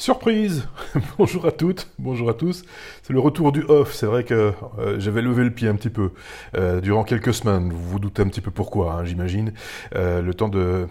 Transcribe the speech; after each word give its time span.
Surprise 0.00 0.66
Bonjour 1.18 1.44
à 1.44 1.52
toutes, 1.52 1.90
bonjour 1.98 2.30
à 2.30 2.32
tous. 2.32 2.64
C'est 3.02 3.12
le 3.12 3.20
retour 3.20 3.52
du 3.52 3.64
off. 3.64 3.92
C'est 3.92 4.06
vrai 4.06 4.24
que 4.24 4.54
euh, 4.78 4.98
j'avais 4.98 5.20
levé 5.20 5.44
le 5.44 5.50
pied 5.50 5.68
un 5.68 5.74
petit 5.74 5.90
peu 5.90 6.12
euh, 6.56 6.80
durant 6.80 7.04
quelques 7.04 7.34
semaines. 7.34 7.70
Vous 7.70 7.86
vous 7.86 7.98
doutez 7.98 8.22
un 8.22 8.28
petit 8.28 8.40
peu 8.40 8.50
pourquoi, 8.50 8.94
hein, 8.94 9.04
j'imagine. 9.04 9.52
Euh, 9.94 10.22
le 10.22 10.32
temps 10.32 10.48
de, 10.48 10.86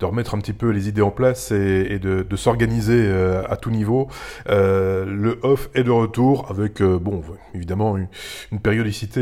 de 0.00 0.04
remettre 0.04 0.34
un 0.34 0.38
petit 0.38 0.52
peu 0.52 0.70
les 0.70 0.88
idées 0.88 1.02
en 1.02 1.10
place 1.10 1.50
et, 1.50 1.98
de, 1.98 2.36
s'organiser 2.36 3.00
euh, 3.06 3.42
à 3.48 3.56
tout 3.56 3.70
niveau. 3.70 4.08
Euh, 4.48 5.04
le 5.04 5.38
off 5.42 5.70
est 5.74 5.84
de 5.84 5.90
retour 5.90 6.46
avec, 6.50 6.80
euh, 6.80 6.98
bon, 6.98 7.22
évidemment, 7.54 7.96
une, 7.96 8.08
périodicité 8.60 9.20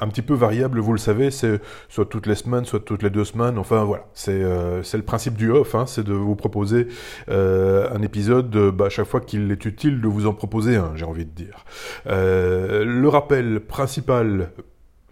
un 0.00 0.08
petit 0.08 0.22
peu 0.22 0.34
variable, 0.34 0.80
vous 0.80 0.92
le 0.92 0.98
savez, 0.98 1.30
c'est 1.30 1.60
soit 1.88 2.04
toutes 2.04 2.26
les 2.26 2.34
semaines, 2.34 2.64
soit 2.64 2.80
toutes 2.80 3.02
les 3.02 3.10
deux 3.10 3.24
semaines, 3.24 3.56
enfin 3.56 3.84
voilà, 3.84 4.06
c'est 4.12 4.42
le 4.42 5.02
principe 5.02 5.34
du 5.34 5.50
off, 5.50 5.74
hein, 5.74 5.86
c'est 5.86 6.04
de 6.04 6.12
vous 6.12 6.36
proposer 6.36 6.88
un 7.28 8.02
épisode 8.02 8.50
bah, 8.70 8.88
chaque 8.90 9.06
fois 9.06 9.20
qu'il 9.20 9.50
est 9.50 9.64
utile 9.64 10.00
de 10.00 10.08
vous 10.08 10.26
en 10.26 10.34
proposer 10.34 10.76
un, 10.76 10.92
j'ai 10.94 11.04
envie 11.04 11.24
de 11.24 11.30
dire. 11.30 11.64
le 12.06 13.06
rappel 13.06 13.60
principal, 13.60 14.50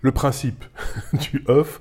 le 0.02 0.12
principe 0.12 0.64
du 1.12 1.42
off, 1.46 1.80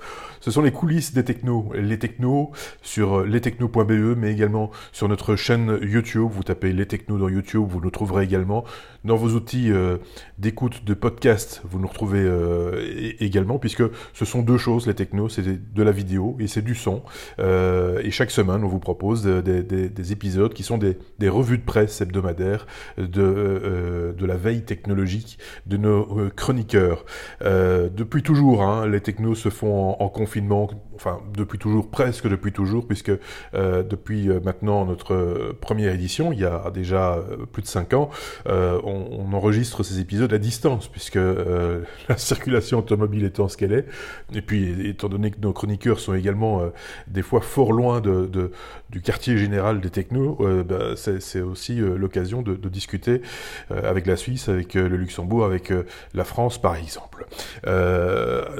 ce 0.49 0.55
sont 0.55 0.63
les 0.63 0.71
coulisses 0.71 1.13
des 1.13 1.23
technos. 1.23 1.71
Les 1.75 1.99
technos 1.99 2.53
sur 2.81 3.23
lestechnos.be, 3.23 4.17
mais 4.17 4.31
également 4.31 4.71
sur 4.91 5.07
notre 5.07 5.35
chaîne 5.35 5.77
YouTube. 5.83 6.27
Vous 6.31 6.41
tapez 6.41 6.73
les 6.73 6.87
technos 6.87 7.19
dans 7.19 7.29
YouTube, 7.29 7.65
vous 7.69 7.79
nous 7.79 7.91
trouverez 7.91 8.23
également. 8.23 8.65
Dans 9.05 9.15
vos 9.15 9.29
outils 9.29 9.71
euh, 9.71 9.97
d'écoute 10.39 10.83
de 10.85 10.93
podcast, 10.95 11.61
vous 11.69 11.79
nous 11.79 11.87
retrouvez 11.87 12.23
euh, 12.23 13.13
également, 13.19 13.59
puisque 13.59 13.83
ce 14.13 14.25
sont 14.25 14.41
deux 14.41 14.57
choses, 14.57 14.87
les 14.87 14.95
technos, 14.95 15.29
c'est 15.29 15.43
de 15.43 15.83
la 15.83 15.91
vidéo 15.91 16.35
et 16.39 16.47
c'est 16.47 16.63
du 16.63 16.73
son. 16.73 17.03
Euh, 17.37 18.01
et 18.03 18.09
chaque 18.09 18.31
semaine, 18.31 18.63
on 18.63 18.67
vous 18.67 18.79
propose 18.79 19.23
des, 19.23 19.61
des, 19.61 19.87
des 19.87 20.11
épisodes 20.11 20.53
qui 20.53 20.63
sont 20.63 20.79
des, 20.79 20.97
des, 21.19 21.29
revues 21.29 21.59
de 21.59 21.63
presse 21.63 22.01
hebdomadaires 22.01 22.65
de, 22.97 24.15
de 24.17 24.25
la 24.25 24.35
veille 24.35 24.63
technologique 24.63 25.37
de 25.67 25.77
nos 25.77 26.29
chroniqueurs. 26.35 27.05
depuis 27.41 28.23
toujours, 28.23 28.63
hein, 28.63 28.87
les 28.87 28.99
technos 28.99 29.35
se 29.35 29.49
font 29.49 29.91
en, 29.91 30.03
en 30.03 30.09
confinement, 30.39 30.69
enfin 30.95 31.19
depuis 31.35 31.57
toujours, 31.57 31.89
presque 31.89 32.27
depuis 32.27 32.51
toujours, 32.51 32.87
puisque 32.87 33.11
euh, 33.53 33.83
depuis 33.83 34.29
euh, 34.29 34.39
maintenant 34.43 34.85
notre 34.85 35.13
euh, 35.13 35.57
première 35.59 35.93
édition, 35.93 36.31
il 36.31 36.39
y 36.39 36.45
a 36.45 36.69
déjà 36.71 37.19
plus 37.51 37.61
de 37.61 37.67
5 37.67 37.93
ans, 37.93 38.09
on, 38.45 39.29
enregistre 39.33 39.83
ces 39.83 39.99
épisodes 39.99 40.33
à 40.33 40.37
distance, 40.37 40.87
puisque 40.87 41.19
la 42.09 42.17
circulation 42.17 42.79
automobile 42.79 43.23
étant 43.23 43.47
ce 43.47 43.57
qu'elle 43.57 43.73
est, 43.73 43.85
et 44.33 44.41
puis 44.41 44.89
étant 44.89 45.07
donné 45.07 45.31
que 45.31 45.39
nos 45.39 45.53
chroniqueurs 45.53 45.99
sont 45.99 46.13
également 46.13 46.61
des 47.07 47.21
fois 47.21 47.41
fort 47.41 47.71
loin 47.71 48.01
de, 48.01 48.51
du 48.89 49.01
quartier 49.01 49.37
général 49.37 49.79
des 49.81 49.89
technos, 49.89 50.39
bah, 50.67 50.95
c'est 50.95 51.41
aussi 51.41 51.75
l'occasion 51.75 52.41
de, 52.41 52.55
discuter 52.69 53.21
avec 53.69 54.05
la 54.05 54.15
Suisse, 54.15 54.49
avec 54.49 54.73
le 54.73 54.97
Luxembourg, 54.97 55.45
avec 55.45 55.71
la 56.13 56.23
France 56.23 56.59
par 56.59 56.75
exemple. 56.75 57.25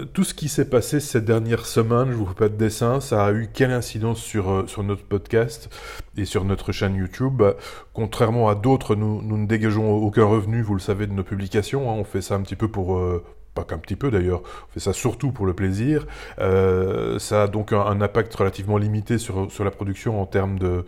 Tout 0.05 0.23
ce 0.23 0.33
qui 0.33 0.49
s'est 0.49 0.69
passé 0.69 0.99
ces 0.99 1.21
dernières 1.21 1.65
semaines, 1.65 2.11
je 2.11 2.15
vous 2.15 2.33
pas 2.33 2.49
de 2.49 2.55
dessin, 2.55 2.99
ça 2.99 3.25
a 3.25 3.31
eu 3.31 3.49
quelle 3.53 3.71
incidence 3.71 4.19
sur, 4.19 4.49
euh, 4.49 4.65
notre 4.83 5.03
podcast 5.03 5.69
et 6.17 6.25
sur 6.25 6.45
notre 6.45 6.71
chaîne 6.71 6.95
YouTube? 6.95 7.41
Contrairement 7.93 8.49
à 8.49 8.55
d'autres, 8.55 8.95
nous, 8.95 9.21
nous 9.21 9.37
ne 9.37 9.47
dégageons 9.47 9.95
aucun 9.97 10.25
revenu, 10.25 10.61
vous 10.61 10.73
le 10.73 10.79
savez, 10.79 11.07
de 11.07 11.13
nos 11.13 11.23
publications. 11.23 11.89
Hein, 11.89 11.95
on 11.97 12.03
fait 12.03 12.21
ça 12.21 12.35
un 12.35 12.41
petit 12.41 12.55
peu 12.55 12.67
pour, 12.67 12.97
euh, 12.97 13.23
qu'un 13.67 13.77
petit 13.77 13.95
peu 13.95 14.11
d'ailleurs, 14.11 14.41
on 14.69 14.73
fait 14.73 14.79
ça 14.79 14.93
surtout 14.93 15.31
pour 15.31 15.45
le 15.45 15.53
plaisir. 15.53 16.05
Euh, 16.39 17.19
ça 17.19 17.43
a 17.43 17.47
donc 17.47 17.73
un, 17.73 18.01
impact 18.01 18.33
relativement 18.35 18.77
limité 18.77 19.17
sur, 19.17 19.49
la 19.59 19.71
production 19.71 20.21
en 20.21 20.25
termes 20.25 20.57
de, 20.59 20.85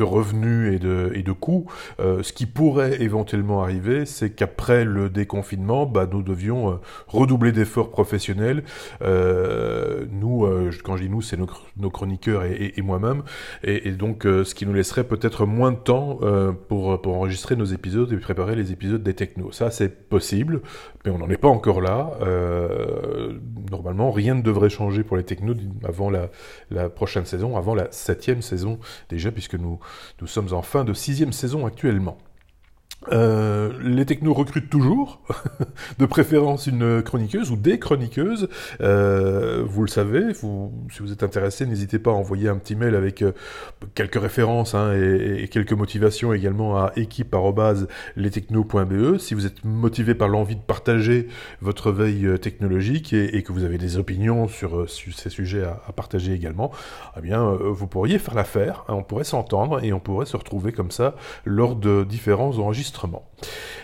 revenus 0.00 0.74
et 0.74 0.78
de, 1.22 1.32
coûts. 1.32 1.66
Euh, 2.00 2.22
ce 2.22 2.32
qui 2.32 2.46
pourrait 2.46 3.02
éventuellement 3.02 3.62
arriver, 3.62 4.06
c'est 4.06 4.30
qu'après 4.30 4.84
le 4.84 5.10
déconfinement, 5.10 5.86
bah, 5.86 6.08
nous 6.10 6.22
devions 6.22 6.70
euh, 6.70 6.74
redoubler 7.08 7.52
d'efforts 7.52 7.90
professionnels. 7.90 8.64
Nous, 9.00 10.46
quand 10.84 10.96
je 10.96 11.02
dis 11.02 11.10
nous, 11.10 11.22
c'est 11.22 11.36
nos, 11.36 11.90
chroniqueurs 11.90 12.44
et, 12.44 12.72
moi-même. 12.82 13.22
Et, 13.62 13.92
donc, 13.92 14.22
ce 14.24 14.54
qui 14.54 14.66
nous 14.66 14.72
laisserait 14.72 15.04
peut-être 15.04 15.46
moins 15.46 15.72
de 15.72 15.76
temps 15.76 16.18
pour, 16.68 17.00
pour 17.00 17.16
enregistrer 17.16 17.56
nos 17.56 17.64
épisodes 17.64 18.12
et 18.12 18.16
préparer 18.16 18.56
les 18.56 18.72
épisodes 18.72 19.02
des 19.02 19.14
technos. 19.14 19.52
Ça, 19.52 19.70
c'est 19.70 20.08
possible 20.08 20.53
mais 21.04 21.10
on 21.10 21.18
n'en 21.18 21.28
est 21.30 21.36
pas 21.36 21.48
encore 21.48 21.80
là. 21.80 22.12
Euh, 22.20 23.38
normalement, 23.70 24.10
rien 24.10 24.34
ne 24.34 24.42
devrait 24.42 24.70
changer 24.70 25.02
pour 25.02 25.16
les 25.16 25.24
technos 25.24 25.54
avant 25.84 26.10
la, 26.10 26.88
prochaine 26.88 27.24
saison, 27.24 27.56
avant 27.56 27.74
la 27.74 27.90
septième 27.90 28.42
saison 28.42 28.78
déjà, 29.08 29.30
puisque 29.32 29.54
nous, 29.54 29.78
nous 30.20 30.26
sommes 30.26 30.52
en 30.52 30.62
fin 30.62 30.84
de 30.84 30.92
sixième 30.92 31.32
saison 31.32 31.66
actuellement. 31.66 32.18
Euh, 33.12 33.70
les 33.82 34.06
technos 34.06 34.32
recrutent 34.32 34.70
toujours, 34.70 35.20
de 35.98 36.06
préférence 36.06 36.66
une 36.66 37.02
chroniqueuse 37.02 37.50
ou 37.50 37.56
des 37.56 37.78
chroniqueuses. 37.78 38.48
Euh, 38.80 39.62
vous 39.66 39.82
le 39.82 39.88
savez, 39.88 40.32
si 40.34 40.46
vous 41.00 41.12
êtes 41.12 41.22
intéressé, 41.22 41.66
n'hésitez 41.66 41.98
pas 41.98 42.12
à 42.12 42.14
envoyer 42.14 42.48
un 42.48 42.56
petit 42.56 42.76
mail 42.76 42.94
avec 42.94 43.20
euh, 43.22 43.32
quelques 43.94 44.18
références 44.20 44.74
hein, 44.74 44.94
et, 44.94 45.48
quelques 45.48 45.74
motivations 45.74 46.32
également 46.32 46.78
à 46.78 46.92
équipe@lestechno.be. 46.96 49.18
Si 49.18 49.34
vous 49.34 49.44
êtes 49.46 49.64
motivé 49.64 50.14
par 50.14 50.28
l'envie 50.28 50.56
de 50.56 50.62
partager 50.62 51.28
votre 51.60 51.92
veille 51.92 52.38
technologique 52.40 53.12
et, 53.12 53.42
que 53.42 53.52
vous 53.52 53.64
avez 53.64 53.76
des 53.78 53.98
opinions 53.98 54.48
sur, 54.48 54.88
ces 54.88 55.28
sujets 55.28 55.64
à, 55.64 55.82
partager 55.94 56.32
également, 56.32 56.70
eh 57.16 57.20
bien, 57.20 57.44
vous 57.44 57.86
pourriez 57.86 58.18
faire 58.18 58.34
l'affaire. 58.34 58.84
Hein, 58.88 58.94
on 58.94 59.02
pourrait 59.02 59.24
s'entendre 59.24 59.84
et 59.84 59.92
on 59.92 60.00
pourrait 60.00 60.24
se 60.26 60.36
retrouver 60.36 60.72
comme 60.72 60.90
ça 60.90 61.14
lors 61.44 61.76
de 61.76 62.02
différents 62.04 62.58
enregistrements 62.58 62.93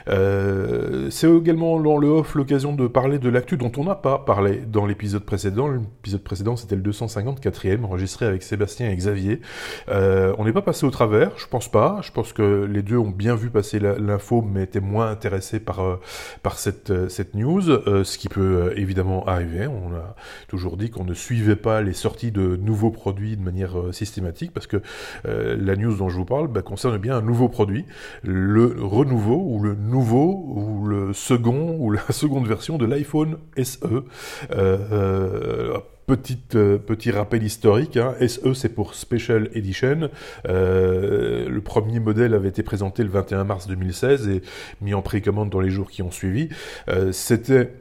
euh, 0.08 1.08
c'est 1.10 1.30
également 1.30 1.78
dans 1.80 1.98
le 1.98 2.08
off 2.08 2.34
l'occasion 2.34 2.74
de 2.74 2.86
parler 2.86 3.18
de 3.18 3.28
l'actu 3.28 3.56
dont 3.56 3.72
on 3.76 3.84
n'a 3.84 3.94
pas 3.94 4.18
parlé 4.18 4.62
dans 4.66 4.86
l'épisode 4.86 5.24
précédent. 5.24 5.68
L'épisode 5.68 6.22
précédent, 6.22 6.56
c'était 6.56 6.76
le 6.76 6.82
254e, 6.82 7.84
enregistré 7.84 8.26
avec 8.26 8.42
Sébastien 8.42 8.90
et 8.90 8.96
Xavier. 8.96 9.40
Euh, 9.88 10.34
on 10.38 10.44
n'est 10.44 10.52
pas 10.52 10.62
passé 10.62 10.86
au 10.86 10.90
travers, 10.90 11.32
je 11.36 11.46
pense 11.46 11.70
pas. 11.70 12.00
Je 12.02 12.12
pense 12.12 12.32
que 12.32 12.64
les 12.64 12.82
deux 12.82 12.98
ont 12.98 13.10
bien 13.10 13.34
vu 13.34 13.50
passer 13.50 13.78
l'info, 13.78 14.42
mais 14.42 14.64
étaient 14.64 14.80
moins 14.80 15.10
intéressés 15.10 15.60
par, 15.60 15.80
euh, 15.80 16.00
par 16.42 16.58
cette, 16.58 17.08
cette 17.08 17.34
news, 17.34 17.62
ce 17.62 18.18
qui 18.18 18.28
peut 18.28 18.72
évidemment 18.76 19.26
arriver. 19.26 19.66
On 19.66 19.94
a 19.94 20.14
toujours 20.48 20.76
dit 20.76 20.90
qu'on 20.90 21.04
ne 21.04 21.14
suivait 21.14 21.56
pas 21.56 21.82
les 21.82 21.92
sorties 21.92 22.32
de 22.32 22.56
nouveaux 22.56 22.90
produits 22.90 23.36
de 23.36 23.42
manière 23.42 23.76
systématique, 23.92 24.52
parce 24.52 24.66
que 24.66 24.82
la 25.24 25.76
news 25.76 25.96
dont 25.96 26.08
je 26.08 26.16
vous 26.16 26.24
parle 26.24 26.48
bah, 26.48 26.62
concerne 26.62 26.98
bien 26.98 27.16
un 27.16 27.22
nouveau 27.22 27.48
produit, 27.48 27.84
le 28.22 28.76
renouveau 29.00 29.42
ou 29.46 29.62
le 29.62 29.74
nouveau 29.74 30.44
ou 30.48 30.86
le 30.86 31.12
second 31.12 31.76
ou 31.78 31.90
la 31.90 32.02
seconde 32.10 32.46
version 32.46 32.78
de 32.78 32.86
l'iPhone 32.86 33.38
SE. 33.62 33.78
Euh, 33.84 34.02
euh, 34.52 35.78
Petite, 36.06 36.56
euh, 36.56 36.76
petit 36.76 37.12
rappel 37.12 37.44
historique, 37.44 37.96
hein. 37.96 38.16
SE 38.26 38.52
c'est 38.54 38.70
pour 38.70 38.94
Special 38.94 39.48
Edition. 39.54 40.10
Le 40.44 41.58
premier 41.60 42.00
modèle 42.00 42.34
avait 42.34 42.48
été 42.48 42.64
présenté 42.64 43.04
le 43.04 43.10
21 43.10 43.44
mars 43.44 43.68
2016 43.68 44.28
et 44.28 44.42
mis 44.80 44.92
en 44.92 45.02
précommande 45.02 45.50
dans 45.50 45.60
les 45.60 45.70
jours 45.70 45.88
qui 45.88 46.02
ont 46.02 46.10
suivi. 46.10 46.48
C'était 47.12 47.74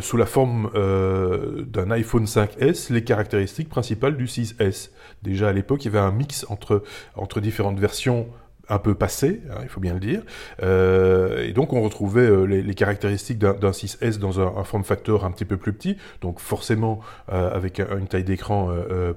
sous 0.00 0.16
la 0.16 0.26
forme 0.26 0.70
d'un 0.72 1.90
iPhone 1.90 2.26
5S 2.26 2.92
les 2.92 3.02
caractéristiques 3.02 3.68
principales 3.68 4.16
du 4.16 4.26
6S. 4.26 4.90
Déjà 5.24 5.48
à 5.48 5.52
l'époque, 5.52 5.84
il 5.84 5.86
y 5.86 5.96
avait 5.96 6.06
un 6.06 6.12
mix 6.12 6.46
entre, 6.48 6.84
entre 7.16 7.40
différentes 7.40 7.80
versions 7.80 8.28
un 8.72 8.78
peu 8.78 8.94
passé, 8.94 9.42
hein, 9.50 9.58
il 9.62 9.68
faut 9.68 9.80
bien 9.80 9.92
le 9.92 10.00
dire. 10.00 10.22
Euh, 10.62 11.46
et 11.46 11.52
donc 11.52 11.74
on 11.74 11.82
retrouvait 11.82 12.22
euh, 12.22 12.44
les, 12.44 12.74
caractéristiques 12.74 13.38
d'un 13.38 13.70
6S 13.70 14.18
dans 14.18 14.40
un, 14.40 14.64
form 14.64 14.82
factor 14.82 15.26
un 15.26 15.30
petit 15.30 15.44
peu 15.44 15.58
plus 15.58 15.74
petit, 15.74 15.98
donc 16.22 16.40
forcément 16.40 17.00
euh, 17.30 17.54
avec 17.54 17.80
un, 17.80 17.98
une 17.98 18.06
taille 18.06 18.24
d'écran 18.24 18.70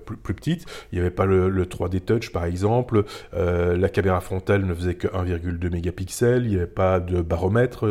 plus, 0.06 0.18
petite. 0.18 0.66
Il 0.92 0.96
n'y 0.96 1.02
avait 1.02 1.12
pas 1.12 1.26
le, 1.26 1.48
le, 1.50 1.66
3D 1.66 2.02
Touch 2.02 2.32
par 2.32 2.44
exemple, 2.46 3.06
la 3.34 3.90
caméra 3.90 4.20
frontale 4.20 4.66
ne 4.66 4.74
faisait 4.74 4.96
que 4.96 5.08
1,2 5.08 5.72
mégapixels, 5.72 6.44
il 6.46 6.50
n'y 6.50 6.56
avait 6.58 6.68
pas 6.68 7.00
de 7.00 7.22
baromètre 7.22 7.86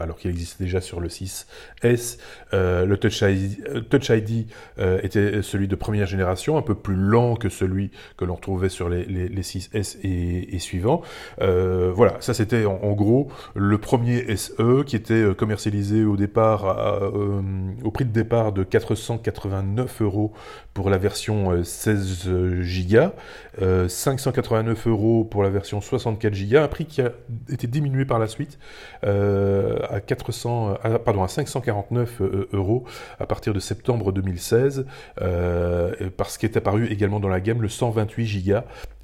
alors 0.00 0.16
qu'il 0.16 0.30
existait 0.30 0.64
déjà 0.64 0.80
sur 0.80 1.00
le 1.00 1.08
6S. 1.08 2.18
le 2.52 2.94
Touch 2.96 3.22
ID, 3.22 3.88
Touch 3.88 4.10
ID 4.10 4.46
était 5.02 5.42
celui 5.42 5.66
de 5.66 5.74
première 5.74 6.06
génération, 6.06 6.56
un 6.56 6.62
peu 6.62 6.74
plus 6.74 6.94
lent 6.94 7.34
que 7.34 7.48
celui 7.48 7.90
que 8.16 8.24
l'on 8.24 8.36
retrouvait 8.36 8.68
sur 8.68 8.88
les, 8.88 9.04
les, 9.04 9.28
les 9.28 9.42
6S 9.42 9.98
et, 10.02 10.54
et 10.54 10.58
suivants. 10.58 11.02
Euh, 11.40 11.92
voilà, 11.94 12.16
ça 12.20 12.34
c'était 12.34 12.64
en, 12.64 12.92
gros 12.92 13.28
le 13.54 13.78
premier 13.78 14.36
SE 14.36 14.82
qui 14.84 14.96
était 14.96 15.14
euh, 15.14 15.34
commercialisé 15.34 16.00
euh, 16.00 17.42
au 17.84 17.90
prix 17.90 18.04
de 18.04 18.12
départ 18.12 18.52
de 18.52 18.64
489 18.64 20.02
euros 20.02 20.32
pour 20.74 20.90
la 20.90 20.98
version 20.98 21.62
16 21.62 22.28
Go, 22.88 23.88
589 23.88 24.86
euros 24.86 25.24
pour 25.24 25.42
la 25.42 25.50
version 25.50 25.80
64 25.80 26.32
Go, 26.48 26.58
un 26.58 26.68
prix 26.68 26.86
qui 26.86 27.02
a 27.02 27.12
été 27.48 27.66
diminué 27.66 28.04
par 28.04 28.18
la 28.18 28.28
suite 28.28 28.58
à 29.02 30.00
400, 30.00 30.74
à, 30.82 30.98
pardon 30.98 31.22
à 31.24 31.28
549 31.28 32.22
euros 32.52 32.84
à 33.18 33.26
partir 33.26 33.52
de 33.52 33.60
septembre 33.60 34.12
2016 34.12 34.86
parce 36.16 36.38
qu'est 36.38 36.56
apparu 36.56 36.86
également 36.86 37.20
dans 37.20 37.28
la 37.28 37.40
gamme 37.40 37.62
le 37.62 37.68
128 37.68 38.44
Go 38.46 38.58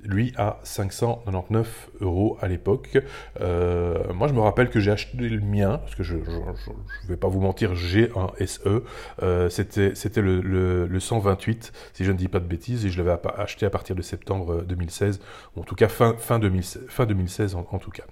lui 0.05 0.33
à 0.37 0.59
599 0.62 1.91
euros 2.01 2.37
à 2.41 2.49
l'époque. 2.49 2.99
Euh, 3.41 4.12
moi, 4.15 4.29
je 4.29 4.35
me 4.35 4.41
rappelle 4.41 4.71
que 4.71 4.81
j'ai 4.81 4.91
acheté 4.91 5.29
le 5.29 5.41
mien, 5.41 5.79
parce 5.79 5.95
que 5.95 6.03
je 6.03 6.17
ne 6.17 7.09
vais 7.09 7.17
pas 7.17 7.29
vous 7.29 7.41
mentir, 7.41 7.75
j'ai 7.75 8.11
un 8.17 8.29
SE. 8.47 8.83
Euh, 9.23 9.49
c'était 9.49 10.21
le, 10.21 10.41
le, 10.87 11.01
128, 11.01 11.73
si 11.93 12.05
je 12.05 12.12
ne 12.12 12.17
dis 12.17 12.29
pas 12.29 12.41
de 12.41 12.47
bêtises, 12.47 12.87
et 12.87 12.91
je 12.91 13.03
l'avais 13.03 13.19
acheté 13.37 13.67
à 13.67 13.71
partir 13.71 13.97
de 13.97 14.03
septembre 14.03 14.62
2016, 14.62 15.21
ou 15.56 15.61
en 15.61 15.65
tout 15.65 15.75
cas 15.75 15.89
fin, 15.89 16.15
fin, 16.19 16.39
2016, 16.39 16.83
fin 16.89 17.07
2016 17.07 17.55
en, 17.55 17.79
tout 17.79 17.91
cas. 17.91 18.05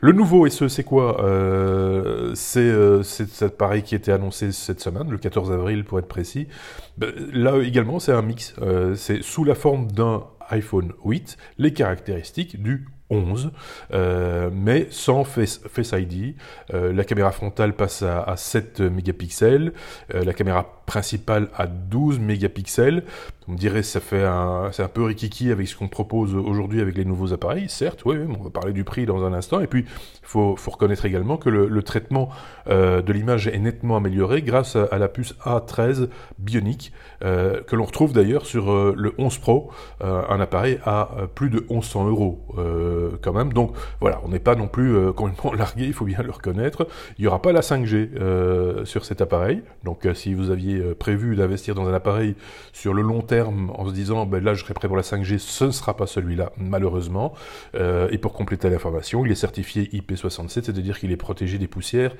Le 0.00 0.12
nouveau 0.12 0.48
SE, 0.48 0.68
c'est 0.68 0.84
quoi? 0.84 1.22
Euh, 1.24 2.34
C'est 2.34 3.02
cet 3.02 3.42
appareil 3.42 3.82
qui 3.82 3.94
était 3.94 4.12
annoncé 4.12 4.52
cette 4.52 4.80
semaine, 4.80 5.10
le 5.10 5.18
14 5.18 5.52
avril 5.52 5.84
pour 5.84 5.98
être 5.98 6.08
précis. 6.08 6.48
Ben, 6.96 7.12
là 7.32 7.58
également, 7.58 7.98
c'est 7.98 8.12
un 8.12 8.22
mix. 8.22 8.54
c'est 8.94 9.22
sous 9.22 9.44
la 9.44 9.54
forme 9.54 9.90
d'un 9.92 10.24
iPhone 10.50 10.92
8 11.04 11.36
les 11.58 11.72
caractéristiques 11.72 12.62
du 12.62 12.86
11, 13.10 13.50
euh, 13.92 14.50
mais 14.52 14.86
sans 14.90 15.24
Face, 15.24 15.60
ID. 15.92 16.36
Euh, 16.72 16.92
la 16.92 17.04
caméra 17.04 17.32
frontale 17.32 17.74
passe 17.74 18.02
à, 18.02 18.34
7 18.36 18.80
mégapixels, 18.80 19.72
euh, 20.14 20.24
la 20.24 20.32
caméra 20.32 20.79
principale 20.90 21.50
à 21.56 21.68
12 21.68 22.18
mégapixels. 22.18 23.04
On 23.46 23.54
dirait 23.54 23.84
ça 23.84 24.00
fait 24.00 24.24
un, 24.24 24.70
c'est 24.72 24.82
un 24.82 24.88
peu 24.88 25.04
rikiki 25.04 25.52
avec 25.52 25.68
ce 25.68 25.76
qu'on 25.76 25.86
propose 25.86 26.34
aujourd'hui 26.34 26.80
avec 26.80 26.96
les 26.96 27.04
nouveaux 27.04 27.32
appareils, 27.32 27.68
certes, 27.68 28.04
oui, 28.04 28.16
on 28.28 28.42
va 28.42 28.50
parler 28.50 28.72
du 28.72 28.82
prix 28.82 29.06
dans 29.06 29.24
un 29.24 29.32
instant. 29.32 29.60
Et 29.60 29.68
puis, 29.68 29.84
il 29.86 30.26
faut, 30.26 30.56
reconnaître 30.66 31.04
également 31.04 31.36
que 31.36 31.48
le, 31.48 31.82
traitement 31.82 32.30
de 32.68 33.12
l'image 33.12 33.48
est 33.48 33.58
nettement 33.58 33.96
amélioré 33.96 34.42
grâce 34.42 34.76
à, 34.76 34.98
la 34.98 35.08
puce 35.08 35.34
A13 35.44 36.08
Bionic, 36.38 36.92
que 37.20 37.74
l'on 37.76 37.84
retrouve 37.84 38.12
d'ailleurs 38.12 38.46
sur 38.46 38.94
le 38.94 39.12
11 39.18 39.38
Pro, 39.38 39.72
un 40.00 40.40
appareil 40.40 40.78
à 40.84 41.08
plus 41.34 41.50
de 41.50 41.64
1100 41.68 42.08
euros. 42.08 42.40
Euh, 42.58 43.10
quand 43.22 43.32
même. 43.32 43.52
Donc 43.52 43.74
voilà, 44.00 44.20
on 44.24 44.28
n'est 44.28 44.38
pas 44.38 44.54
non 44.54 44.68
plus 44.68 44.96
euh, 44.96 45.12
complètement 45.12 45.52
largué, 45.58 45.86
il 45.86 45.92
faut 45.92 46.04
bien 46.04 46.22
le 46.22 46.30
reconnaître. 46.30 46.86
Il 47.18 47.22
n'y 47.22 47.28
aura 47.28 47.42
pas 47.42 47.52
la 47.52 47.60
5G 47.60 48.10
euh, 48.14 48.84
sur 48.84 49.04
cet 49.04 49.20
appareil. 49.20 49.62
Donc 49.84 50.06
si 50.14 50.34
vous 50.34 50.50
aviez 50.50 50.79
prévu 50.98 51.36
d'investir 51.36 51.74
dans 51.74 51.86
un 51.86 51.94
appareil 51.94 52.34
sur 52.72 52.94
le 52.94 53.02
long 53.02 53.22
terme 53.22 53.70
en 53.74 53.88
se 53.88 53.92
disant 53.92 54.26
ben, 54.26 54.42
là 54.42 54.54
je 54.54 54.62
serai 54.62 54.74
prêt 54.74 54.88
pour 54.88 54.96
la 54.96 55.02
5G, 55.02 55.38
ce 55.38 55.64
ne 55.64 55.70
sera 55.70 55.96
pas 55.96 56.06
celui-là 56.06 56.52
malheureusement. 56.56 57.34
et 57.74 58.18
pour 58.18 58.32
compléter 58.32 58.70
l'information, 58.70 59.24
il 59.24 59.32
est 59.32 59.36
certifié 59.36 59.90
IP67, 59.92 60.48
c'est-à-dire 60.48 60.98
qu'il 60.98 61.12
est 61.12 61.16
protégé 61.16 61.58
des 61.58 61.68
poussières 61.68 62.14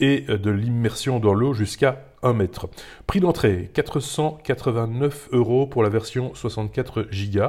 et 0.00 0.22
de 0.22 0.50
l'immersion 0.50 1.18
dans 1.18 1.34
l'eau 1.34 1.54
jusqu'à 1.54 2.04
1 2.22 2.32
mètre. 2.32 2.68
Prix 3.06 3.20
d'entrée 3.20 3.70
489 3.74 5.28
euros 5.32 5.66
pour 5.66 5.82
la 5.82 5.88
version 5.88 6.34
64 6.34 7.02
Go. 7.32 7.40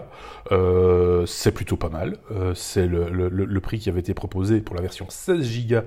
Euh, 0.52 1.26
c'est 1.26 1.52
plutôt 1.52 1.78
pas 1.78 1.90
mal. 1.90 2.18
Euh, 2.32 2.54
c'est 2.54 2.88
le, 2.88 3.60
prix 3.60 3.80
qui 3.80 3.90
avait 3.90 4.02
été 4.02 4.14
proposé 4.14 4.60
pour 4.60 4.76
la 4.76 4.82
version 4.82 5.06
16 5.10 5.68
Go 5.68 5.78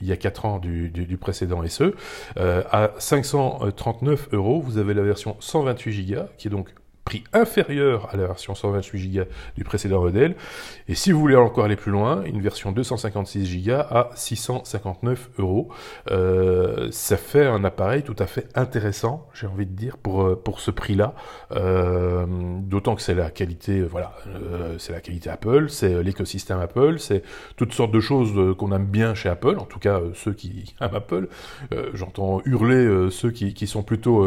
il 0.00 0.06
y 0.06 0.12
a 0.12 0.16
4 0.16 0.44
ans 0.46 0.58
du, 0.58 1.18
précédent 1.20 1.66
SE. 1.68 1.94
Euh, 2.38 2.62
à 2.70 2.92
539 2.98 4.28
euros, 4.32 4.60
vous 4.60 4.78
avez 4.78 4.94
la 4.94 5.02
version 5.02 5.36
128 5.40 6.06
Go 6.06 6.20
qui 6.38 6.48
est 6.48 6.50
donc 6.50 6.68
prix 7.06 7.24
inférieur 7.32 8.08
à 8.12 8.16
la 8.16 8.26
version 8.26 8.54
128 8.54 9.12
Go 9.12 9.22
du 9.56 9.64
précédent 9.64 10.02
modèle. 10.02 10.34
Et 10.88 10.94
si 10.94 11.12
vous 11.12 11.20
voulez 11.20 11.36
encore 11.36 11.64
aller 11.64 11.76
plus 11.76 11.92
loin, 11.92 12.22
une 12.24 12.42
version 12.42 12.72
256 12.72 13.64
Go 13.64 13.72
à 13.72 14.10
659 14.14 15.30
euros. 15.38 15.68
Euh, 16.10 16.88
ça 16.90 17.16
fait 17.16 17.46
un 17.46 17.62
appareil 17.64 18.02
tout 18.02 18.16
à 18.18 18.26
fait 18.26 18.48
intéressant, 18.56 19.28
j'ai 19.32 19.46
envie 19.46 19.66
de 19.66 19.72
dire, 19.72 19.96
pour, 19.98 20.22
euh, 20.22 20.34
pour 20.34 20.60
ce 20.60 20.72
prix-là. 20.72 21.14
Euh, 21.52 22.26
d'autant 22.60 22.96
que 22.96 23.02
c'est 23.02 23.14
la 23.14 23.30
qualité, 23.30 23.82
voilà, 23.82 24.12
c'est 24.78 24.92
la 24.92 25.00
qualité 25.00 25.30
Apple, 25.30 25.68
c'est 25.68 26.02
l'écosystème 26.02 26.58
Apple, 26.58 26.98
c'est 26.98 27.22
toutes 27.56 27.72
sortes 27.72 27.92
de 27.92 28.00
choses 28.00 28.56
qu'on 28.56 28.72
aime 28.72 28.86
bien 28.86 29.14
chez 29.14 29.28
Apple, 29.28 29.58
en 29.58 29.64
tout 29.64 29.78
cas 29.78 30.00
ceux 30.14 30.32
qui 30.32 30.74
aiment 30.80 30.96
Apple. 30.96 31.28
J'entends 31.94 32.40
hurler 32.44 33.10
ceux 33.10 33.30
qui, 33.30 33.54
qui, 33.54 33.68
sont 33.68 33.84
plutôt 33.84 34.26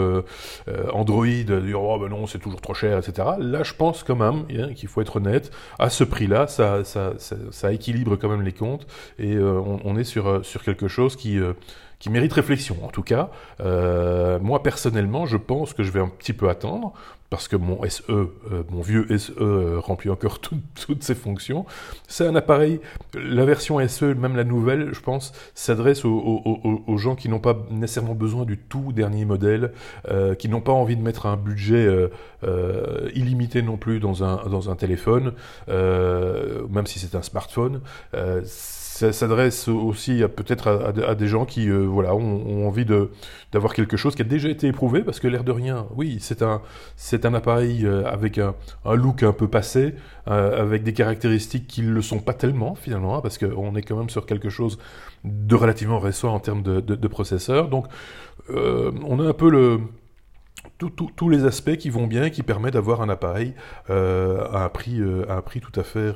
Android, 0.93 1.25
dire 1.25 1.81
oh 1.81 1.99
ben 1.99 2.07
non 2.07 2.25
c'est 2.25 2.39
toujours 2.39 2.61
trop 2.61 2.68
cher, 2.73 2.97
etc. 2.97 3.27
Là, 3.39 3.63
je 3.63 3.73
pense 3.73 4.03
quand 4.03 4.15
même 4.15 4.45
hein, 4.51 4.73
qu'il 4.73 4.89
faut 4.89 5.01
être 5.01 5.17
honnête. 5.17 5.51
À 5.77 5.89
ce 5.89 6.03
prix-là, 6.03 6.47
ça, 6.47 7.71
équilibre 7.71 8.15
quand 8.15 8.29
même 8.29 8.41
les 8.41 8.51
comptes 8.51 8.87
et 9.17 9.35
euh, 9.35 9.61
on, 9.83 9.97
est 9.97 10.03
sur, 10.03 10.27
euh, 10.27 10.43
sur 10.43 10.63
quelque 10.63 10.87
chose 10.87 11.15
qui, 11.15 11.39
euh, 11.39 11.53
qui 11.99 12.09
mérite 12.09 12.33
réflexion. 12.33 12.77
En 12.83 12.89
tout 12.89 13.03
cas, 13.03 13.29
moi 13.59 14.63
personnellement, 14.63 15.25
je 15.25 15.37
pense 15.37 15.73
que 15.73 15.83
je 15.83 15.91
vais 15.91 15.99
un 15.99 16.07
petit 16.07 16.33
peu 16.33 16.49
attendre 16.49 16.93
parce 17.29 17.47
que 17.47 17.55
mon 17.55 17.87
SE, 17.87 18.03
euh, 18.09 18.27
mon 18.69 18.81
vieux 18.81 19.05
SE 19.17 19.31
euh, 19.39 19.79
remplit 19.79 20.09
encore 20.09 20.39
toutes 20.41 21.03
ses 21.03 21.15
fonctions. 21.15 21.65
C'est 22.07 22.25
un 22.25 22.35
appareil, 22.35 22.79
la 23.13 23.45
version 23.45 23.85
SE, 23.87 24.05
même 24.05 24.35
la 24.35 24.43
nouvelle, 24.43 24.93
je 24.93 24.99
pense, 24.99 25.31
s'adresse 25.53 26.05
aux, 26.05 26.97
gens 26.97 27.15
qui 27.15 27.29
n'ont 27.29 27.39
pas 27.39 27.57
nécessairement 27.69 28.15
besoin 28.15 28.45
du 28.45 28.57
tout 28.57 28.91
dernier 28.91 29.25
modèle, 29.25 29.71
euh, 30.09 30.35
qui 30.35 30.49
n'ont 30.49 30.61
pas 30.61 30.71
envie 30.71 30.97
de 30.97 31.01
mettre 31.01 31.27
un 31.27 31.37
budget 31.37 31.87
illimité 33.13 33.61
non 33.61 33.77
plus 33.77 33.99
dans 33.99 34.23
un, 34.23 34.47
dans 34.49 34.69
un 34.69 34.75
téléphone, 34.75 35.33
même 35.67 36.85
si 36.85 36.99
c'est 36.99 37.15
un 37.15 37.21
smartphone 37.21 37.81
ça 38.99 39.13
s'adresse 39.13 39.69
aussi 39.69 40.21
peut-être 40.35 40.67
à, 40.67 41.15
des 41.15 41.27
gens 41.27 41.45
qui 41.45 41.69
euh, 41.69 41.85
voilà, 41.85 42.13
ont, 42.15 42.67
envie 42.67 42.85
d'avoir 43.53 43.73
quelque 43.73 43.95
chose 43.95 44.13
qui 44.13 44.23
a 44.23 44.25
déjà 44.25 44.49
été 44.49 44.67
éprouvé, 44.67 45.03
parce 45.03 45.21
que 45.21 45.27
l'air 45.29 45.45
de 45.45 45.53
rien, 45.53 45.87
oui, 45.95 46.17
c'est 46.19 46.43
un, 46.43 47.33
appareil 47.33 47.85
euh, 47.85 48.03
avec 48.05 48.37
un, 48.37 48.55
look 48.85 49.23
un 49.23 49.31
peu 49.31 49.47
passé, 49.47 49.95
euh, 50.27 50.61
avec 50.61 50.83
des 50.83 50.91
caractéristiques 50.91 51.65
qui 51.65 51.81
ne 51.81 51.91
le 51.91 52.01
sont 52.01 52.19
pas 52.19 52.33
tellement 52.33 52.75
finalement, 52.75 53.17
hein, 53.17 53.21
parce 53.21 53.37
qu'on 53.37 53.73
est 53.75 53.83
quand 53.83 53.95
même 53.95 54.09
sur 54.09 54.25
quelque 54.25 54.49
chose 54.49 54.77
de 55.23 55.55
relativement 55.55 55.99
récent 55.99 56.33
en 56.33 56.39
termes 56.39 56.61
de, 56.61 56.81
de, 56.81 57.07
processeur. 57.07 57.69
Donc 57.69 57.87
on 58.49 59.19
a 59.19 59.23
un 59.23 59.33
peu 59.33 59.79
tous 60.77 61.29
les 61.29 61.45
aspects 61.45 61.77
qui 61.77 61.89
vont 61.89 62.07
bien 62.07 62.29
qui 62.29 62.43
permettent 62.43 62.73
d'avoir 62.73 63.01
un 63.01 63.09
appareil 63.09 63.53
à 63.87 64.63
un 64.63 64.69
prix 64.69 65.61
tout 65.61 65.79
à 65.79 65.83
fait 65.83 66.15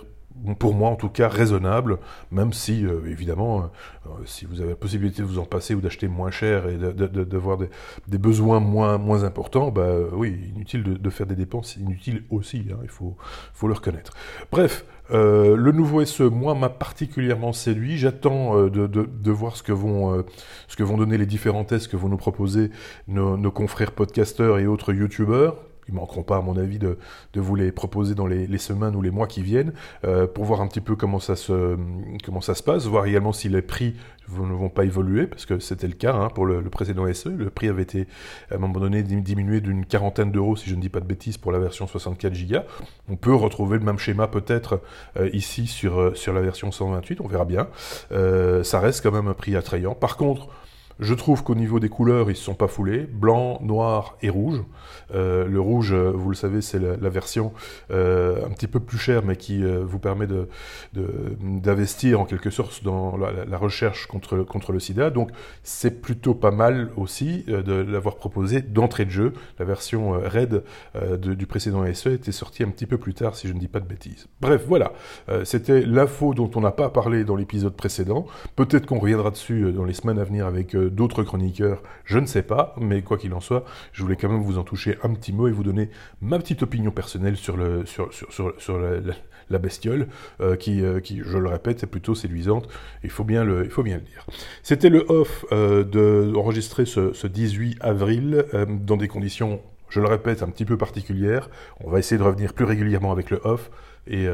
pour 0.60 0.74
moi 0.74 0.90
en 0.90 0.96
tout 0.96 1.10
cas 1.10 1.30
raisonnable, 1.30 2.00
même 2.32 2.54
si 2.54 2.86
euh, 2.86 3.02
évidemment, 3.08 3.72
euh, 4.06 4.10
si 4.26 4.46
vous 4.46 4.62
avez 4.62 4.72
la 4.72 4.76
possibilité 4.76 5.22
de 5.22 5.28
vous 5.28 5.40
en 5.40 5.46
passer 5.46 5.76
ou 5.76 5.82
d'acheter 5.82 6.08
moins 6.08 6.32
cher 6.32 6.68
et 6.68 6.78
d'avoir 6.78 7.58
de, 7.58 7.70
des, 8.08 8.18
besoins 8.18 8.60
moins, 8.60 8.98
moins 8.98 9.24
importants, 9.24 9.72
bah 9.72 9.82
euh, 9.82 10.10
oui, 10.12 10.38
inutile 10.56 10.84
de, 10.84 11.10
faire 11.10 11.28
des 11.28 11.36
dépenses, 11.36 11.78
inutile 11.78 12.24
aussi, 12.30 12.66
hein, 12.72 12.78
il 12.84 12.90
faut, 12.90 13.16
faut 13.54 13.68
le 13.68 13.74
reconnaître. 13.74 14.14
Bref, 14.52 14.86
le 15.12 15.72
nouveau 15.72 16.04
SE, 16.06 16.24
moi, 16.24 16.56
m'a 16.56 16.70
particulièrement 16.70 17.54
séduit. 17.54 17.98
J'attends 17.98 18.64
de, 18.64 18.88
de, 18.88 19.32
voir 19.32 19.56
ce 19.56 19.62
que, 19.62 19.72
vont, 19.72 20.24
ce 20.68 20.76
que 20.76 20.82
vont 20.82 20.98
donner 20.98 21.20
les 21.20 21.28
différents 21.28 21.66
tests 21.66 21.88
que 21.88 21.98
vont 21.98 22.10
nous 22.10 22.18
proposer 22.18 22.72
nos, 23.08 23.38
nos 23.38 23.52
confrères 23.52 23.92
podcasteurs 23.92 24.58
et 24.58 24.66
autres 24.66 24.92
youtubeurs 24.92 25.58
ils 25.88 25.94
manqueront 25.94 26.24
pas, 26.24 26.38
à 26.38 26.42
mon 26.42 26.58
avis, 26.58 26.80
de, 26.80 26.98
de 27.34 27.42
vous 27.42 27.56
les 27.56 27.72
proposer 27.72 28.16
dans 28.16 28.28
les, 28.28 28.58
semaines 28.58 28.96
ou 28.96 29.02
les 29.02 29.12
mois 29.12 29.28
qui 29.28 29.42
viennent, 29.42 29.74
euh, 30.06 30.28
pour 30.28 30.46
voir 30.46 30.62
un 30.62 30.68
petit 30.68 30.82
peu 30.82 30.96
comment 30.96 31.20
ça 31.20 31.36
se, 31.36 31.78
comment 32.24 32.42
ça 32.42 32.56
se 32.56 32.64
passe, 32.64 32.86
voir 32.86 33.06
également 33.06 33.34
si 33.34 33.50
les 33.50 33.62
prix 33.62 33.96
ne 34.30 34.54
vont 34.54 34.70
pas 34.70 34.86
évoluer, 34.86 35.28
parce 35.28 35.46
que 35.46 35.60
c'était 35.60 35.88
le 35.88 35.94
cas 35.94 36.14
hein, 36.16 36.30
pour 36.30 36.46
le, 36.46 36.62
précédent 36.64 37.12
SE. 37.14 37.30
Le 37.30 37.50
prix 37.50 37.68
avait 37.68 37.84
été, 37.84 38.08
à 38.52 38.56
un 38.56 38.58
moment 38.58 38.80
donné, 38.80 39.04
diminué 39.04 39.60
d'une 39.60 39.86
quarantaine 39.86 40.32
d'euros, 40.32 40.56
si 40.56 40.70
je 40.70 40.76
ne 40.76 40.82
dis 40.82 40.90
pas 40.90 41.02
de 41.02 41.06
bêtises, 41.06 41.38
pour 41.38 41.52
la 41.52 41.60
version 41.60 41.88
64 41.88 42.34
Go. 42.48 42.60
On 43.10 43.16
peut 43.16 43.36
retrouver 43.36 43.78
le 43.78 43.84
même 43.84 44.00
schéma 44.00 44.28
peut-être 44.28 44.82
euh, 45.18 45.30
ici 45.34 45.68
sur, 45.68 46.00
euh, 46.00 46.14
sur 46.16 46.34
la 46.34 46.42
version 46.42 46.72
128, 46.72 47.20
on 47.22 47.28
verra 47.28 47.46
bien. 47.46 47.68
Ça 48.64 48.80
reste 48.80 49.04
quand 49.04 49.12
même 49.12 49.28
un 49.28 49.34
prix 49.34 49.56
attrayant. 49.56 49.96
Par 49.96 50.16
contre, 50.18 50.48
je 51.00 51.14
trouve 51.14 51.44
qu'au 51.44 51.56
niveau 51.56 51.80
des 51.80 51.90
couleurs, 51.90 52.28
ils 52.28 52.34
ne 52.34 52.38
se 52.38 52.44
sont 52.44 52.54
pas 52.54 52.68
foulés. 52.68 53.00
Blanc, 53.00 53.60
noir 53.62 54.18
et 54.22 54.30
rouge. 54.30 54.64
Euh, 55.14 55.48
le 55.48 55.60
rouge, 55.60 55.94
euh, 55.94 56.12
vous 56.12 56.30
le 56.30 56.36
savez, 56.36 56.62
c'est 56.62 56.80
la, 56.80 57.10
version 57.10 57.54
euh, 57.92 58.46
un 58.46 58.50
petit 58.50 58.68
peu 58.68 58.80
plus 58.80 58.98
chère, 58.98 59.24
mais 59.24 59.36
qui 59.36 59.64
vous 59.64 60.00
permet 60.00 60.28
d'investir 60.94 62.20
en 62.20 62.26
quelque 62.26 62.50
sorte 62.50 62.84
dans 62.84 63.18
la, 63.18 63.58
recherche 63.58 64.08
contre, 64.08 64.40
contre 64.44 64.72
le 64.72 64.80
sida. 64.80 65.10
Donc 65.10 65.30
c'est 65.62 66.02
plutôt 66.02 66.34
pas 66.34 66.52
mal 66.52 66.90
aussi 66.98 67.44
de 67.48 67.74
l'avoir 67.74 68.16
proposé 68.16 68.62
d'entrée 68.62 69.06
de 69.06 69.12
jeu. 69.12 69.34
La 69.60 69.66
version 69.66 70.12
Red 70.12 70.64
du 71.20 71.46
précédent 71.46 71.84
SE 71.94 72.10
était 72.10 72.32
sortie 72.32 72.64
un 72.64 72.70
petit 72.70 72.86
peu 72.86 72.98
plus 72.98 73.14
tard, 73.14 73.36
si 73.36 73.48
je 73.48 73.54
ne 73.54 73.60
dis 73.60 73.68
pas 73.68 73.80
de 73.80 73.88
bêtises. 73.88 74.28
Bref, 74.42 74.64
voilà. 74.68 74.94
C'était 75.44 75.82
l'info 75.82 76.34
dont 76.34 76.50
on 76.56 76.62
n'a 76.62 76.72
pas 76.72 76.90
parlé 76.90 77.24
dans 77.24 77.36
l'épisode 77.36 77.76
précédent. 77.76 78.26
Peut-être 78.56 78.86
qu'on 78.88 79.00
reviendra 79.00 79.30
dessus 79.30 79.72
dans 79.72 79.86
les 79.86 79.94
semaines 79.94 80.20
à 80.20 80.24
venir 80.24 80.48
avec 80.48 80.76
d'autres 80.90 81.24
chroniqueurs, 81.24 81.82
je 82.06 82.20
ne 82.20 82.26
sais 82.26 82.44
pas, 82.44 82.76
mais 82.80 83.02
quoi 83.02 83.18
qu'il 83.18 83.34
en 83.34 83.40
soit, 83.40 83.66
je 83.92 84.02
voulais 84.02 84.16
quand 84.16 84.30
même 84.30 84.42
vous 84.42 84.58
en 84.58 84.64
toucher 84.64 84.98
un 85.04 85.14
petit 85.14 85.34
mot 85.34 85.48
et 85.48 85.52
vous 85.52 85.64
donner 85.64 85.90
ma 86.22 86.38
petite 86.40 86.64
opinion 86.64 86.92
personnelle 86.92 87.38
sur, 87.38 87.58
le, 87.58 87.86
sur, 87.86 88.14
sur, 88.14 88.54
sur, 88.58 88.80
la, 89.50 89.60
bestiole, 89.60 90.08
euh, 90.42 90.56
qui, 90.56 90.82
euh, 90.82 91.00
qui, 91.00 91.22
je 91.24 91.38
le 91.38 91.50
répète, 91.50 91.84
est 91.84 91.88
plutôt 91.88 92.16
séduisante, 92.16 92.68
il 93.04 93.10
faut 93.10 93.24
bien 93.24 93.44
le, 93.44 93.66
il 93.66 93.70
faut 93.70 93.84
bien 93.84 93.98
le 93.98 94.02
dire. 94.02 94.26
C'était 94.64 94.90
le 94.90 95.06
off 95.10 95.46
euh, 95.52 95.84
d'enregistrer 95.84 96.86
ce, 96.86 97.14
ce 97.14 97.28
18 97.28 97.78
avril 97.82 98.46
dans 98.68 98.98
des 98.98 99.08
conditions 99.08 99.62
je 99.90 100.00
le 100.00 100.08
répète, 100.08 100.42
un 100.42 100.50
petit 100.50 100.66
peu 100.66 100.76
particulières. 100.76 101.52
On 101.84 101.92
va 101.92 102.00
essayer 102.00 102.18
de 102.18 102.24
revenir 102.24 102.54
plus 102.54 102.66
régulièrement 102.66 103.12
avec 103.12 103.30
le 103.30 103.40
off. 103.44 103.70
Et 104.08 104.26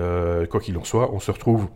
quoi 0.50 0.62
qu'il 0.62 0.78
en 0.78 0.86
soit, 0.86 1.14
on 1.14 1.20
se 1.20 1.32
retrouve 1.32 1.68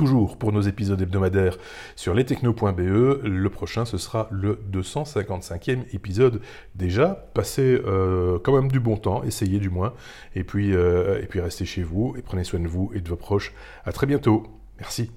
toujours 0.00 0.38
pour 0.38 0.50
nos 0.50 0.62
épisodes 0.62 1.02
hebdomadaires 1.02 1.58
sur 1.94 2.14
lestechno.be. 2.14 3.20
Le 3.22 3.48
prochain, 3.50 3.84
ce 3.84 3.98
sera 3.98 4.28
le 4.30 4.58
255e 4.72 5.84
épisode 5.92 6.40
déjà. 6.74 7.28
Passez 7.34 7.78
euh, 7.84 8.38
quand 8.42 8.54
même 8.54 8.70
du 8.70 8.80
bon 8.80 8.96
temps, 8.96 9.22
essayez 9.24 9.58
du 9.58 9.68
moins, 9.68 9.92
et 10.34 10.42
puis, 10.42 10.74
euh, 10.74 11.20
et 11.22 11.26
puis 11.26 11.40
restez 11.40 11.66
chez 11.66 11.82
vous, 11.82 12.14
et 12.16 12.22
prenez 12.22 12.44
soin 12.44 12.60
de 12.60 12.68
vous 12.68 12.90
et 12.94 13.02
de 13.02 13.08
vos 13.10 13.16
proches. 13.16 13.52
À 13.84 13.92
très 13.92 14.06
bientôt. 14.06 14.44
Merci. 14.78 15.10